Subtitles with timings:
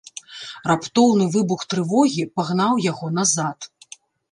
[0.71, 3.71] Раптоўны выбух трывогі пагнаў яго назад.